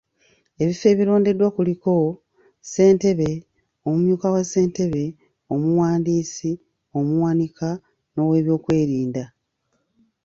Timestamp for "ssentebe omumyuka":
2.63-4.27